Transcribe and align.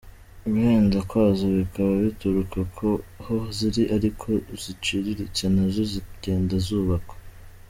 Guhenda 0.51 0.97
kwazo 1.09 1.45
bikaba 1.57 1.93
bituruka 2.05 2.59
ku 2.75 2.89
ho 3.25 3.35
ziri 3.55 3.83
ariko 3.95 4.29
iziciriritse 4.55 5.43
nazo 5.55 5.81
zizagenda 5.91 6.55
zubakwa. 6.67 7.15